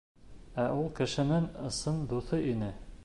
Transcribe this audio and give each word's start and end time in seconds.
Ә 0.63 0.65
ул 0.77 0.89
кешенең 0.99 1.45
ысын 1.69 2.01
дуҫы 2.15 2.41
ине. 2.55 2.73